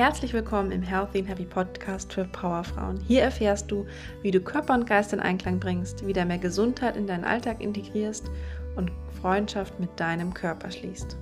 [0.00, 2.98] Herzlich willkommen im Healthy and Happy Podcast für Powerfrauen.
[3.06, 3.86] Hier erfährst du,
[4.22, 8.30] wie du Körper und Geist in Einklang bringst, wieder mehr Gesundheit in deinen Alltag integrierst
[8.76, 8.90] und
[9.20, 11.18] Freundschaft mit deinem Körper schließt.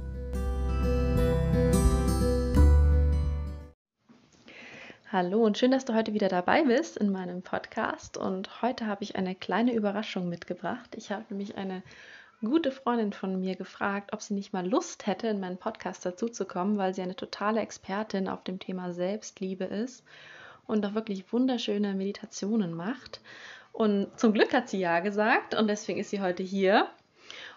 [5.11, 8.17] Hallo und schön, dass du heute wieder dabei bist in meinem Podcast.
[8.17, 10.95] Und heute habe ich eine kleine Überraschung mitgebracht.
[10.95, 11.83] Ich habe nämlich eine
[12.41, 16.79] gute Freundin von mir gefragt, ob sie nicht mal Lust hätte, in meinen Podcast dazuzukommen,
[16.79, 20.05] weil sie eine totale Expertin auf dem Thema Selbstliebe ist
[20.67, 23.21] und auch wirklich wunderschöne Meditationen macht.
[23.73, 26.89] Und zum Glück hat sie ja gesagt und deswegen ist sie heute hier.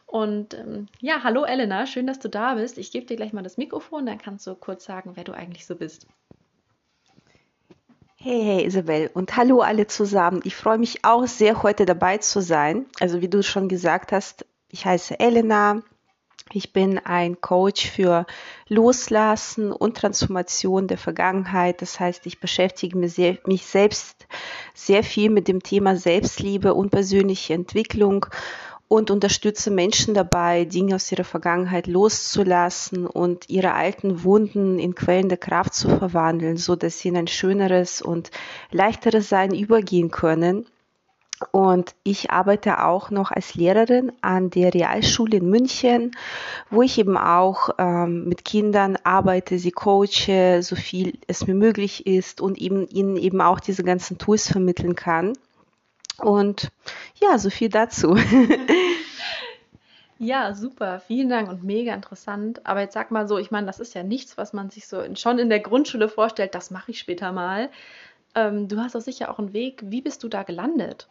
[0.05, 2.77] Und ähm, ja, hallo Elena, schön, dass du da bist.
[2.77, 5.65] Ich gebe dir gleich mal das Mikrofon, dann kannst du kurz sagen, wer du eigentlich
[5.65, 6.07] so bist.
[8.17, 10.41] Hey, hey Isabel und hallo alle zusammen.
[10.43, 12.85] Ich freue mich auch sehr, heute dabei zu sein.
[12.99, 15.81] Also wie du schon gesagt hast, ich heiße Elena.
[16.53, 18.25] Ich bin ein Coach für
[18.67, 21.81] Loslassen und Transformation der Vergangenheit.
[21.81, 24.27] Das heißt, ich beschäftige mich, sehr, mich selbst
[24.73, 28.25] sehr viel mit dem Thema Selbstliebe und persönliche Entwicklung
[28.89, 35.29] und unterstütze Menschen dabei, Dinge aus ihrer Vergangenheit loszulassen und ihre alten Wunden in Quellen
[35.29, 38.31] der Kraft zu verwandeln, so dass sie in ein schöneres und
[38.71, 40.65] leichteres Sein übergehen können
[41.51, 46.11] und ich arbeite auch noch als Lehrerin an der Realschule in München,
[46.69, 52.05] wo ich eben auch ähm, mit Kindern arbeite, sie coache, so viel es mir möglich
[52.05, 55.33] ist und eben, ihnen eben auch diese ganzen Tools vermitteln kann.
[56.17, 56.71] Und
[57.19, 58.15] ja, so viel dazu.
[60.23, 62.63] Ja, super, vielen Dank und mega interessant.
[62.67, 65.01] Aber jetzt sag mal so, ich meine, das ist ja nichts, was man sich so
[65.01, 67.71] in, schon in der Grundschule vorstellt, das mache ich später mal.
[68.35, 69.81] Ähm, du hast doch sicher auch einen Weg.
[69.83, 71.09] Wie bist du da gelandet?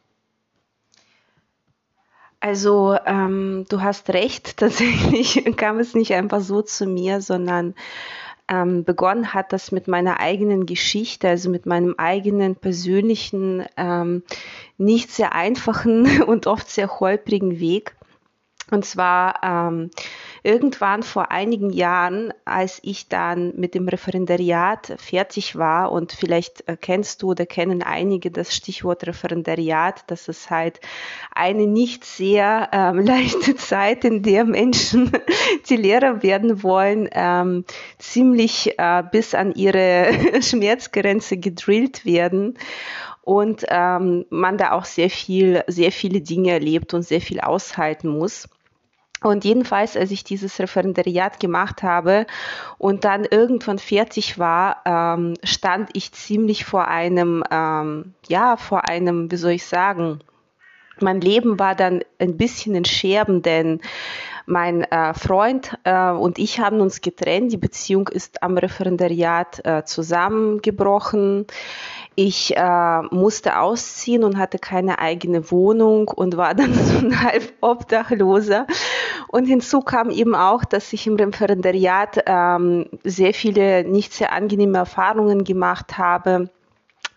[2.41, 7.75] Also ähm, du hast recht, tatsächlich kam es nicht einfach so zu mir, sondern
[8.49, 14.25] ähm, begonnen hat das mit meiner eigenen Geschichte, also mit meinem eigenen persönlichen, ähm,
[14.77, 17.95] nicht sehr einfachen und oft sehr holprigen Weg.
[18.71, 19.91] Und zwar ähm,
[20.43, 26.77] irgendwann vor einigen Jahren, als ich dann mit dem Referendariat fertig war und vielleicht äh,
[26.81, 30.81] kennst du oder kennen einige das Stichwort Referendariat, das ist halt
[31.35, 35.13] eine nicht sehr ähm, leichte Zeit, in der Menschen,
[35.69, 37.65] die Lehrer werden wollen, ähm,
[37.99, 40.13] ziemlich äh, bis an ihre
[40.43, 42.57] Schmerzgrenze gedrillt werden
[43.23, 48.09] und ähm, man da auch sehr viel, sehr viele Dinge erlebt und sehr viel aushalten
[48.09, 48.49] muss.
[49.23, 52.27] Und jedenfalls, als ich dieses Referendariat gemacht habe
[52.79, 59.31] und dann irgendwann fertig war, ähm, stand ich ziemlich vor einem, ähm, ja, vor einem,
[59.31, 60.21] wie soll ich sagen,
[61.01, 63.81] mein Leben war dann ein bisschen in Scherben, denn
[64.47, 67.53] mein äh, Freund äh, und ich haben uns getrennt.
[67.53, 71.47] Die Beziehung ist am Referendariat äh, zusammengebrochen.
[72.17, 77.53] Ich äh, musste ausziehen und hatte keine eigene Wohnung und war dann so ein halb
[77.61, 78.67] Obdachloser.
[79.31, 84.79] Und hinzu kam eben auch, dass ich im Referendariat ähm, sehr viele nicht sehr angenehme
[84.79, 86.51] Erfahrungen gemacht habe.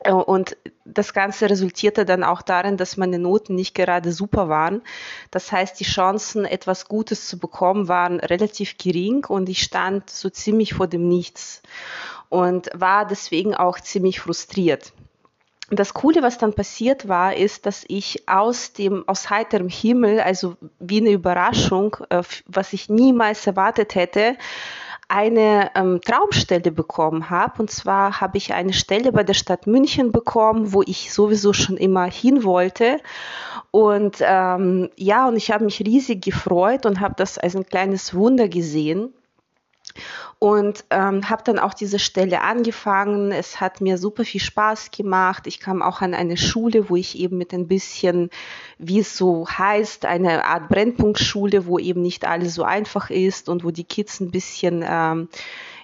[0.01, 4.83] Äh, und das Ganze resultierte dann auch darin, dass meine Noten nicht gerade super waren.
[5.31, 10.29] Das heißt, die Chancen, etwas Gutes zu bekommen, waren relativ gering und ich stand so
[10.29, 11.63] ziemlich vor dem Nichts
[12.29, 14.93] und war deswegen auch ziemlich frustriert
[15.75, 20.55] das Coole, was dann passiert war, ist, dass ich aus dem, aus heiterem Himmel, also
[20.79, 24.35] wie eine Überraschung, äh, was ich niemals erwartet hätte,
[25.07, 27.61] eine ähm, Traumstelle bekommen habe.
[27.61, 31.77] Und zwar habe ich eine Stelle bei der Stadt München bekommen, wo ich sowieso schon
[31.77, 32.99] immer hin wollte.
[33.71, 38.13] Und ähm, ja, und ich habe mich riesig gefreut und habe das als ein kleines
[38.13, 39.13] Wunder gesehen
[40.39, 43.31] und ähm, habe dann auch diese Stelle angefangen.
[43.31, 45.47] Es hat mir super viel Spaß gemacht.
[45.47, 48.29] Ich kam auch an eine Schule, wo ich eben mit ein bisschen,
[48.77, 53.63] wie es so heißt, eine Art Brennpunktschule, wo eben nicht alles so einfach ist und
[53.63, 55.29] wo die Kids ein bisschen ähm,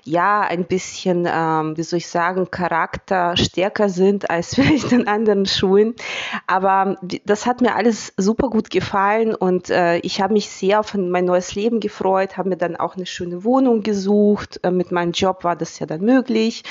[0.09, 5.45] ja ein bisschen, ähm, wie soll ich sagen, Charakter stärker sind als vielleicht in anderen
[5.45, 5.95] Schulen.
[6.47, 10.93] Aber das hat mir alles super gut gefallen und äh, ich habe mich sehr auf
[10.95, 14.59] mein neues Leben gefreut, habe mir dann auch eine schöne Wohnung gesucht.
[14.63, 16.63] Äh, mit meinem Job war das ja dann möglich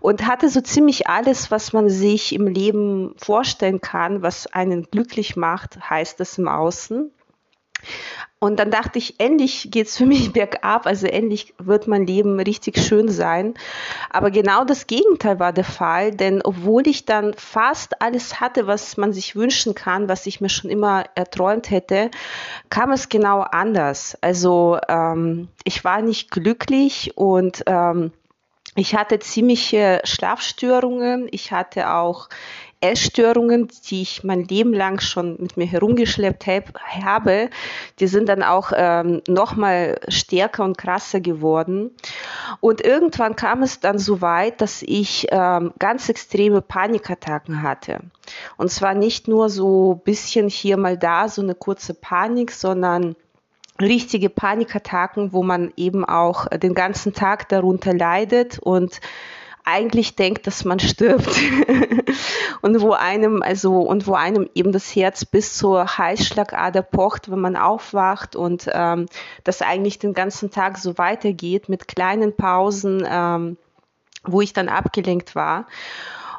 [0.00, 5.36] und hatte so ziemlich alles, was man sich im Leben vorstellen kann, was einen glücklich
[5.36, 7.10] macht, heißt es im Außen.
[8.40, 12.78] Und dann dachte ich, endlich geht's für mich bergab, also endlich wird mein Leben richtig
[12.78, 13.54] schön sein.
[14.10, 18.96] Aber genau das Gegenteil war der Fall, denn obwohl ich dann fast alles hatte, was
[18.96, 22.10] man sich wünschen kann, was ich mir schon immer erträumt hätte,
[22.70, 24.16] kam es genau anders.
[24.20, 28.12] Also ähm, ich war nicht glücklich und ähm,
[28.76, 31.26] ich hatte ziemliche Schlafstörungen.
[31.32, 32.28] Ich hatte auch
[32.80, 37.50] Essstörungen, die ich mein Leben lang schon mit mir herumgeschleppt habe,
[37.98, 41.90] die sind dann auch ähm, noch mal stärker und krasser geworden.
[42.60, 48.00] Und irgendwann kam es dann so weit, dass ich ähm, ganz extreme Panikattacken hatte.
[48.56, 53.16] Und zwar nicht nur so bisschen hier mal da, so eine kurze Panik, sondern
[53.80, 59.00] richtige Panikattacken, wo man eben auch den ganzen Tag darunter leidet und
[59.68, 61.28] eigentlich denkt, dass man stirbt
[62.60, 67.40] und wo einem also und wo einem eben das Herz bis zur Heißschlagader pocht, wenn
[67.40, 69.06] man aufwacht und ähm,
[69.44, 73.56] das eigentlich den ganzen Tag so weitergeht mit kleinen Pausen, ähm,
[74.24, 75.66] wo ich dann abgelenkt war.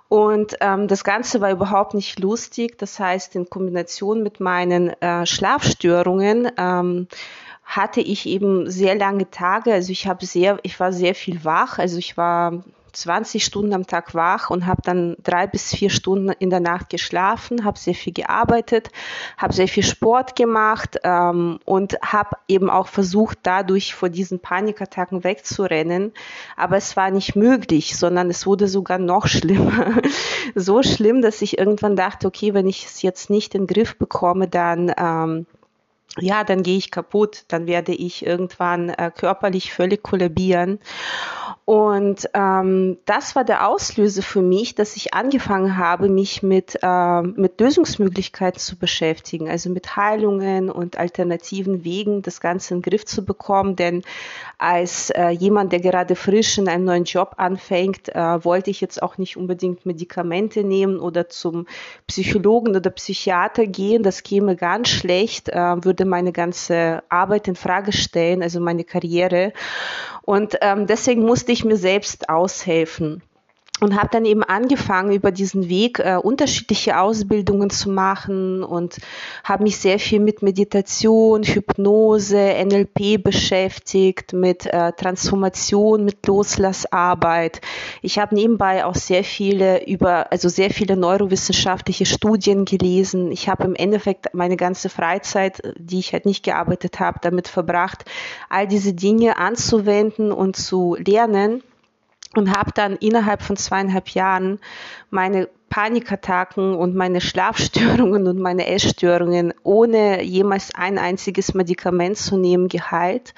[0.09, 2.79] Und ähm, das Ganze war überhaupt nicht lustig.
[2.79, 7.07] Das heißt, in Kombination mit meinen äh, Schlafstörungen ähm,
[7.63, 9.71] hatte ich eben sehr lange Tage.
[9.71, 11.77] Also ich habe sehr, ich war sehr viel wach.
[11.77, 16.29] Also ich war 20 Stunden am Tag wach und habe dann drei bis vier Stunden
[16.39, 18.89] in der Nacht geschlafen, habe sehr viel gearbeitet,
[19.37, 25.23] habe sehr viel Sport gemacht ähm, und habe eben auch versucht, dadurch vor diesen Panikattacken
[25.23, 26.13] wegzurennen.
[26.55, 30.01] Aber es war nicht möglich, sondern es wurde sogar noch schlimmer.
[30.55, 33.97] so schlimm, dass ich irgendwann dachte, okay, wenn ich es jetzt nicht in den Griff
[33.97, 35.45] bekomme, dann ähm,
[36.17, 40.79] ja, dann gehe ich kaputt, dann werde ich irgendwann äh, körperlich völlig kollabieren.
[41.69, 47.21] Und ähm, das war der Auslöser für mich, dass ich angefangen habe, mich mit, äh,
[47.21, 53.05] mit Lösungsmöglichkeiten zu beschäftigen, also mit Heilungen und alternativen Wegen, das Ganze in den Griff
[53.05, 53.75] zu bekommen.
[53.75, 54.01] Denn
[54.57, 59.03] als äh, jemand, der gerade frisch in einem neuen Job anfängt, äh, wollte ich jetzt
[59.03, 61.67] auch nicht unbedingt Medikamente nehmen oder zum
[62.07, 64.01] Psychologen oder Psychiater gehen.
[64.01, 69.51] Das käme ganz schlecht, äh, würde meine ganze Arbeit in Frage stellen, also meine Karriere.
[70.21, 73.21] Und ähm, deswegen musste ich mir selbst aushelfen
[73.79, 78.97] und habe dann eben angefangen, über diesen Weg äh, unterschiedliche Ausbildungen zu machen und
[79.43, 87.61] habe mich sehr viel mit Meditation, Hypnose, NLP beschäftigt, mit äh, Transformation, mit Loslassarbeit.
[88.01, 93.31] Ich habe nebenbei auch sehr viele über, also sehr viele neurowissenschaftliche Studien gelesen.
[93.31, 98.05] Ich habe im Endeffekt meine ganze Freizeit, die ich halt nicht gearbeitet habe, damit verbracht,
[98.49, 101.63] all diese Dinge anzuwenden und zu lernen
[102.35, 104.59] und habe dann innerhalb von zweieinhalb Jahren
[105.09, 112.67] meine Panikattacken und meine Schlafstörungen und meine Essstörungen ohne jemals ein einziges Medikament zu nehmen
[112.67, 113.33] geheilt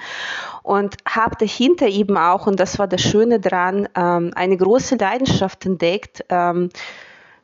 [0.63, 5.65] und habe dahinter eben auch, und das war das Schöne dran, ähm, eine große Leidenschaft
[5.65, 6.69] entdeckt, ähm,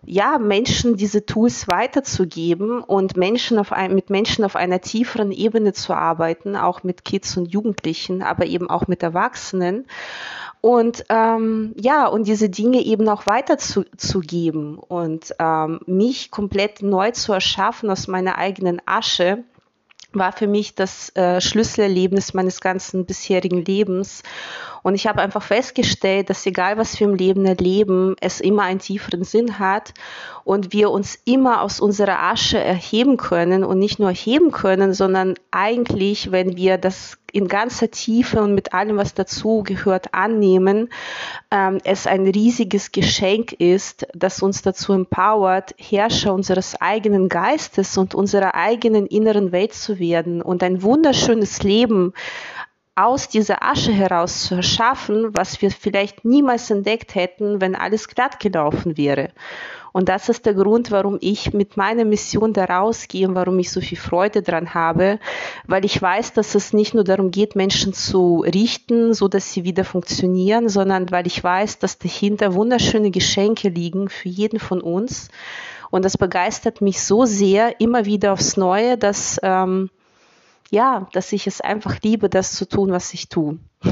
[0.07, 5.74] ja, Menschen diese Tools weiterzugeben und Menschen auf ein, mit Menschen auf einer tieferen Ebene
[5.74, 9.86] zu arbeiten, auch mit Kids und Jugendlichen, aber eben auch mit Erwachsenen.
[10.62, 17.33] Und ähm, ja, und diese Dinge eben auch weiterzugeben und ähm, mich komplett neu zu
[17.33, 19.44] erschaffen aus meiner eigenen Asche
[20.13, 24.24] war für mich das äh, Schlüsselerlebnis meines ganzen bisherigen Lebens.
[24.87, 28.79] Und ich habe einfach festgestellt, dass egal was wir im Leben erleben, es immer einen
[28.79, 29.93] tieferen Sinn hat
[30.45, 35.33] und wir uns immer aus unserer Asche erheben können und nicht nur erheben können, sondern
[35.51, 40.87] eigentlich, wenn wir das in ganzer Tiefe und mit allem, was dazu gehört, annehmen,
[41.51, 48.15] ähm, es ein riesiges Geschenk ist, das uns dazu empowert, Herrscher unseres eigenen Geistes und
[48.15, 52.13] unserer eigenen inneren Welt zu werden und ein wunderschönes Leben
[52.97, 58.39] aus dieser Asche heraus zu erschaffen, was wir vielleicht niemals entdeckt hätten, wenn alles glatt
[58.39, 59.30] gelaufen wäre.
[59.94, 63.71] Und das ist der Grund, warum ich mit meiner Mission da rausgehe und warum ich
[63.71, 65.19] so viel Freude dran habe,
[65.66, 69.63] weil ich weiß, dass es nicht nur darum geht, Menschen zu richten, so dass sie
[69.63, 75.30] wieder funktionieren, sondern weil ich weiß, dass dahinter wunderschöne Geschenke liegen für jeden von uns.
[75.89, 79.89] Und das begeistert mich so sehr immer wieder aufs Neue, dass ähm,
[80.69, 83.59] ja, dass ich es einfach liebe, das zu tun, was ich tue.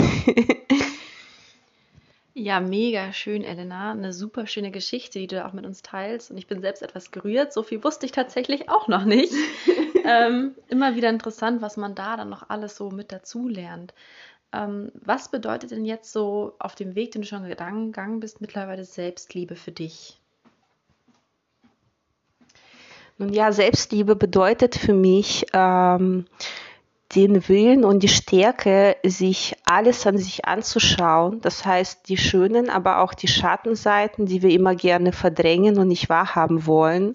[2.34, 3.92] ja, mega schön, Elena.
[3.92, 6.32] Eine super schöne Geschichte, die du auch mit uns teilst.
[6.32, 7.54] Und ich bin selbst etwas gerührt.
[7.54, 9.34] So viel wusste ich tatsächlich auch noch nicht.
[10.06, 13.94] ähm, immer wieder interessant, was man da dann noch alles so mit dazu lernt.
[14.52, 18.84] Ähm, was bedeutet denn jetzt so auf dem Weg, den du schon gegangen bist, mittlerweile
[18.86, 20.20] Selbstliebe für dich?
[23.18, 26.26] Nun ja, Selbstliebe bedeutet für mich, ähm,
[27.16, 31.42] den Willen und die Stärke, sich alles an sich anzuschauen.
[31.42, 36.08] Das heißt, die schönen, aber auch die Schattenseiten, die wir immer gerne verdrängen und nicht
[36.08, 37.14] wahrhaben wollen.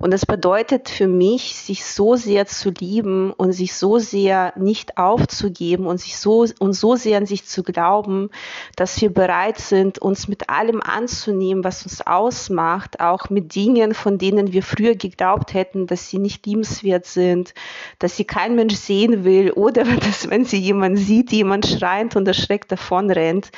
[0.00, 4.98] Und das bedeutet für mich, sich so sehr zu lieben und sich so sehr nicht
[4.98, 8.30] aufzugeben und sich so und so sehr an sich zu glauben,
[8.74, 14.18] dass wir bereit sind, uns mit allem anzunehmen, was uns ausmacht, auch mit Dingen, von
[14.18, 17.54] denen wir früher geglaubt hätten, dass sie nicht liebenswert sind,
[18.00, 22.26] dass sie kein Mensch sehen will oder dass, wenn sie jemanden sieht, jemand schreiend und
[22.26, 23.50] erschreckt davon rennt.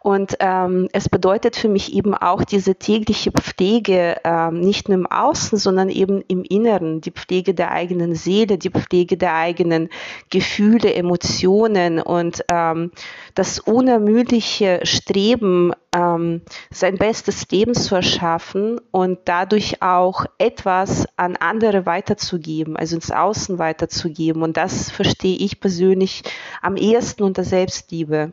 [0.00, 5.06] Und ähm, es bedeutet für mich eben auch diese tägliche Pflege, ähm, nicht nur im
[5.06, 9.88] Außen, sondern eben im Inneren, die Pflege der eigenen Seele, die Pflege der eigenen
[10.30, 12.90] Gefühle, Emotionen und ähm,
[13.34, 21.86] das unermüdliche Streben, ähm, sein bestes Leben zu erschaffen und dadurch auch etwas an andere
[21.86, 24.42] weiterzugeben, also ins Außen weiterzugeben.
[24.42, 26.22] Und das verstehe ich persönlich
[26.60, 28.32] am ehesten unter Selbstliebe.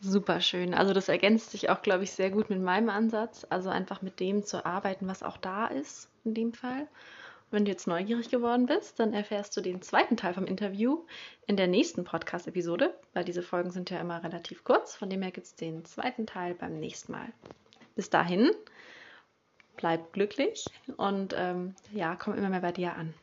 [0.00, 0.74] Super schön.
[0.74, 3.46] Also das ergänzt sich auch, glaube ich, sehr gut mit meinem Ansatz.
[3.50, 6.86] Also einfach mit dem zu arbeiten, was auch da ist in dem Fall.
[7.50, 11.06] Wenn du jetzt neugierig geworden bist, dann erfährst du den zweiten Teil vom Interview
[11.46, 14.94] in der nächsten Podcast-Episode, weil diese Folgen sind ja immer relativ kurz.
[14.94, 17.32] Von dem her gibt es den zweiten Teil beim nächsten Mal.
[17.96, 18.50] Bis dahin,
[19.76, 20.66] bleib glücklich
[20.98, 23.14] und ähm, ja, komm immer mehr bei dir an.